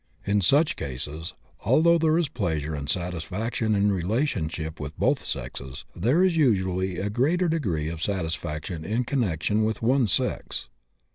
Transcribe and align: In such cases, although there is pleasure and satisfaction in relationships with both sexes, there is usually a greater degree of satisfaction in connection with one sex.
In 0.25 0.41
such 0.41 0.77
cases, 0.77 1.35
although 1.63 1.99
there 1.99 2.17
is 2.17 2.27
pleasure 2.27 2.73
and 2.73 2.89
satisfaction 2.89 3.75
in 3.75 3.91
relationships 3.91 4.79
with 4.81 4.97
both 4.97 5.23
sexes, 5.23 5.85
there 5.95 6.23
is 6.23 6.35
usually 6.35 6.97
a 6.97 7.11
greater 7.11 7.47
degree 7.47 7.87
of 7.87 8.01
satisfaction 8.01 8.83
in 8.83 9.03
connection 9.03 9.63
with 9.63 9.83
one 9.83 10.07
sex. 10.07 10.69